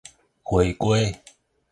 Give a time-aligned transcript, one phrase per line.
[0.41, 0.97] 花瓜